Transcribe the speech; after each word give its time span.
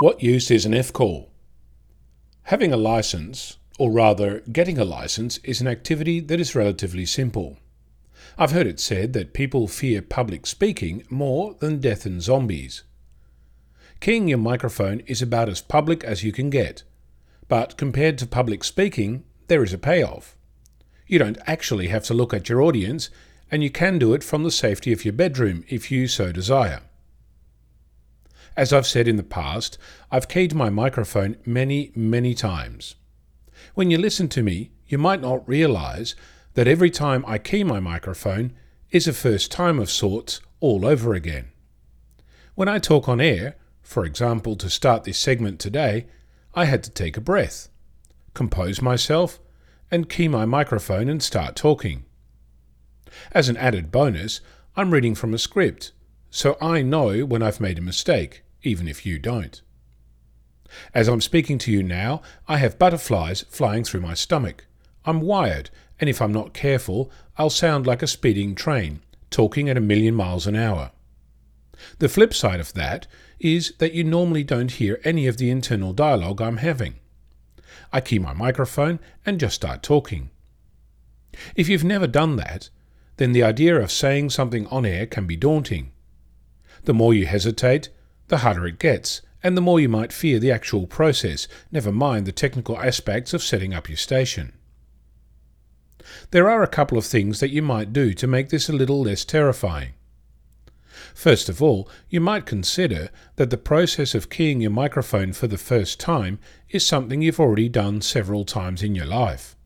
What 0.00 0.22
use 0.22 0.50
is 0.50 0.64
an 0.64 0.72
F 0.72 0.94
call? 0.94 1.30
Having 2.44 2.72
a 2.72 2.78
license, 2.78 3.58
or 3.78 3.90
rather 3.90 4.40
getting 4.50 4.78
a 4.78 4.84
license, 4.86 5.36
is 5.44 5.60
an 5.60 5.68
activity 5.68 6.20
that 6.20 6.40
is 6.40 6.54
relatively 6.54 7.04
simple. 7.04 7.58
I've 8.38 8.52
heard 8.52 8.66
it 8.66 8.80
said 8.80 9.12
that 9.12 9.34
people 9.34 9.68
fear 9.68 10.00
public 10.00 10.46
speaking 10.46 11.04
more 11.10 11.52
than 11.52 11.80
death 11.80 12.06
and 12.06 12.22
zombies. 12.22 12.82
Keying 14.00 14.26
your 14.26 14.38
microphone 14.38 15.00
is 15.00 15.20
about 15.20 15.50
as 15.50 15.60
public 15.60 16.02
as 16.02 16.24
you 16.24 16.32
can 16.32 16.48
get, 16.48 16.82
but 17.46 17.76
compared 17.76 18.16
to 18.16 18.26
public 18.26 18.64
speaking, 18.64 19.24
there 19.48 19.62
is 19.62 19.74
a 19.74 19.78
payoff. 19.78 20.34
You 21.06 21.18
don't 21.18 21.36
actually 21.46 21.88
have 21.88 22.04
to 22.04 22.14
look 22.14 22.32
at 22.32 22.48
your 22.48 22.62
audience, 22.62 23.10
and 23.50 23.62
you 23.62 23.68
can 23.68 23.98
do 23.98 24.14
it 24.14 24.24
from 24.24 24.44
the 24.44 24.50
safety 24.50 24.94
of 24.94 25.04
your 25.04 25.12
bedroom 25.12 25.62
if 25.68 25.90
you 25.90 26.08
so 26.08 26.32
desire. 26.32 26.80
As 28.60 28.74
I've 28.74 28.86
said 28.86 29.08
in 29.08 29.16
the 29.16 29.22
past, 29.22 29.78
I've 30.10 30.28
keyed 30.28 30.54
my 30.54 30.68
microphone 30.68 31.38
many, 31.46 31.92
many 31.94 32.34
times. 32.34 32.94
When 33.74 33.90
you 33.90 33.96
listen 33.96 34.28
to 34.28 34.42
me, 34.42 34.70
you 34.86 34.98
might 34.98 35.22
not 35.22 35.48
realize 35.48 36.14
that 36.52 36.68
every 36.68 36.90
time 36.90 37.24
I 37.26 37.38
key 37.38 37.64
my 37.64 37.80
microphone 37.80 38.52
is 38.90 39.08
a 39.08 39.14
first 39.14 39.50
time 39.50 39.78
of 39.78 39.90
sorts 39.90 40.42
all 40.60 40.84
over 40.84 41.14
again. 41.14 41.52
When 42.54 42.68
I 42.68 42.78
talk 42.78 43.08
on 43.08 43.18
air, 43.18 43.56
for 43.80 44.04
example, 44.04 44.56
to 44.56 44.68
start 44.68 45.04
this 45.04 45.18
segment 45.18 45.58
today, 45.58 46.06
I 46.54 46.66
had 46.66 46.82
to 46.82 46.90
take 46.90 47.16
a 47.16 47.22
breath, 47.22 47.70
compose 48.34 48.82
myself, 48.82 49.40
and 49.90 50.10
key 50.10 50.28
my 50.28 50.44
microphone 50.44 51.08
and 51.08 51.22
start 51.22 51.56
talking. 51.56 52.04
As 53.32 53.48
an 53.48 53.56
added 53.56 53.90
bonus, 53.90 54.42
I'm 54.76 54.90
reading 54.90 55.14
from 55.14 55.32
a 55.32 55.38
script, 55.38 55.92
so 56.28 56.58
I 56.60 56.82
know 56.82 57.24
when 57.24 57.42
I've 57.42 57.58
made 57.58 57.78
a 57.78 57.82
mistake 57.82 58.42
even 58.62 58.88
if 58.88 59.04
you 59.06 59.18
don't. 59.18 59.62
As 60.94 61.08
I'm 61.08 61.20
speaking 61.20 61.58
to 61.58 61.72
you 61.72 61.82
now, 61.82 62.22
I 62.46 62.58
have 62.58 62.78
butterflies 62.78 63.44
flying 63.48 63.84
through 63.84 64.00
my 64.00 64.14
stomach. 64.14 64.66
I'm 65.04 65.20
wired, 65.20 65.70
and 65.98 66.08
if 66.08 66.22
I'm 66.22 66.32
not 66.32 66.54
careful, 66.54 67.10
I'll 67.36 67.50
sound 67.50 67.86
like 67.86 68.02
a 68.02 68.06
speeding 68.06 68.54
train, 68.54 69.00
talking 69.30 69.68
at 69.68 69.76
a 69.76 69.80
million 69.80 70.14
miles 70.14 70.46
an 70.46 70.56
hour. 70.56 70.92
The 71.98 72.08
flip 72.08 72.34
side 72.34 72.60
of 72.60 72.74
that 72.74 73.06
is 73.38 73.72
that 73.78 73.94
you 73.94 74.04
normally 74.04 74.44
don't 74.44 74.72
hear 74.72 75.00
any 75.02 75.26
of 75.26 75.38
the 75.38 75.50
internal 75.50 75.92
dialogue 75.92 76.40
I'm 76.40 76.58
having. 76.58 76.94
I 77.92 78.00
key 78.00 78.18
my 78.18 78.34
microphone 78.34 79.00
and 79.24 79.40
just 79.40 79.56
start 79.56 79.82
talking. 79.82 80.30
If 81.56 81.68
you've 81.68 81.84
never 81.84 82.06
done 82.06 82.36
that, 82.36 82.68
then 83.16 83.32
the 83.32 83.42
idea 83.42 83.76
of 83.76 83.90
saying 83.90 84.30
something 84.30 84.66
on 84.68 84.86
air 84.86 85.06
can 85.06 85.26
be 85.26 85.36
daunting. 85.36 85.92
The 86.84 86.94
more 86.94 87.14
you 87.14 87.26
hesitate, 87.26 87.88
the 88.30 88.38
harder 88.38 88.66
it 88.66 88.78
gets, 88.78 89.20
and 89.42 89.56
the 89.56 89.60
more 89.60 89.78
you 89.78 89.88
might 89.88 90.12
fear 90.12 90.38
the 90.38 90.50
actual 90.50 90.86
process, 90.86 91.46
never 91.70 91.92
mind 91.92 92.26
the 92.26 92.32
technical 92.32 92.78
aspects 92.78 93.34
of 93.34 93.42
setting 93.42 93.74
up 93.74 93.88
your 93.88 93.96
station. 93.96 94.52
There 96.30 96.48
are 96.48 96.62
a 96.62 96.68
couple 96.68 96.98
of 96.98 97.04
things 97.04 97.40
that 97.40 97.50
you 97.50 97.62
might 97.62 97.92
do 97.92 98.14
to 98.14 98.26
make 98.26 98.48
this 98.48 98.68
a 98.68 98.72
little 98.72 99.02
less 99.02 99.24
terrifying. 99.24 99.92
First 101.14 101.48
of 101.48 101.62
all, 101.62 101.88
you 102.08 102.20
might 102.20 102.46
consider 102.46 103.10
that 103.36 103.50
the 103.50 103.56
process 103.56 104.14
of 104.14 104.30
keying 104.30 104.60
your 104.60 104.70
microphone 104.70 105.32
for 105.32 105.46
the 105.46 105.58
first 105.58 106.00
time 106.00 106.38
is 106.68 106.86
something 106.86 107.20
you've 107.20 107.40
already 107.40 107.68
done 107.68 108.00
several 108.00 108.44
times 108.44 108.82
in 108.82 108.94
your 108.94 109.06
life. 109.06 109.56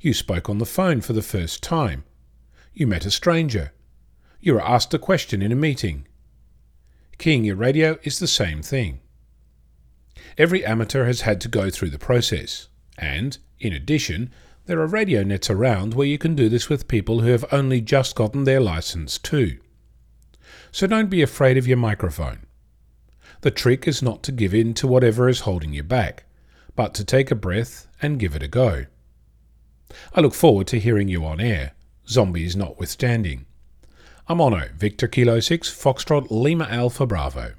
You 0.00 0.14
spoke 0.14 0.48
on 0.48 0.58
the 0.58 0.66
phone 0.66 1.00
for 1.00 1.12
the 1.12 1.22
first 1.22 1.62
time. 1.62 2.04
You 2.72 2.86
met 2.86 3.04
a 3.04 3.10
stranger. 3.10 3.72
You 4.40 4.54
were 4.54 4.66
asked 4.66 4.94
a 4.94 4.98
question 4.98 5.42
in 5.42 5.52
a 5.52 5.56
meeting. 5.56 6.06
Keying 7.22 7.44
your 7.44 7.54
radio 7.54 8.00
is 8.02 8.18
the 8.18 8.26
same 8.26 8.62
thing. 8.62 8.98
Every 10.36 10.64
amateur 10.64 11.04
has 11.04 11.20
had 11.20 11.40
to 11.42 11.48
go 11.48 11.70
through 11.70 11.90
the 11.90 11.96
process, 11.96 12.66
and, 12.98 13.38
in 13.60 13.72
addition, 13.72 14.32
there 14.66 14.80
are 14.80 14.88
radio 14.88 15.22
nets 15.22 15.48
around 15.48 15.94
where 15.94 16.08
you 16.08 16.18
can 16.18 16.34
do 16.34 16.48
this 16.48 16.68
with 16.68 16.88
people 16.88 17.20
who 17.20 17.28
have 17.28 17.44
only 17.52 17.80
just 17.80 18.16
gotten 18.16 18.42
their 18.42 18.58
license 18.58 19.18
too. 19.18 19.60
So 20.72 20.88
don't 20.88 21.08
be 21.08 21.22
afraid 21.22 21.56
of 21.56 21.68
your 21.68 21.76
microphone. 21.76 22.44
The 23.42 23.52
trick 23.52 23.86
is 23.86 24.02
not 24.02 24.24
to 24.24 24.32
give 24.32 24.52
in 24.52 24.74
to 24.74 24.88
whatever 24.88 25.28
is 25.28 25.42
holding 25.42 25.72
you 25.72 25.84
back, 25.84 26.24
but 26.74 26.92
to 26.94 27.04
take 27.04 27.30
a 27.30 27.36
breath 27.36 27.86
and 28.02 28.18
give 28.18 28.34
it 28.34 28.42
a 28.42 28.48
go. 28.48 28.86
I 30.12 30.22
look 30.22 30.34
forward 30.34 30.66
to 30.66 30.80
hearing 30.80 31.06
you 31.06 31.24
on 31.24 31.40
air, 31.40 31.74
zombies 32.08 32.56
notwithstanding. 32.56 33.46
I'm 34.32 34.40
Victor 34.78 35.08
Kilo 35.08 35.40
6, 35.40 35.70
Foxtrot 35.70 36.28
Lima 36.30 36.64
Alpha 36.70 37.04
Bravo. 37.04 37.52